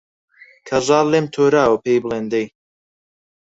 کەژاڵ 0.67 1.05
لێم 1.11 1.25
تۆراوە 1.33 1.77
پێی 1.83 1.99
بڵێن 2.03 2.25
دەی 2.33 2.47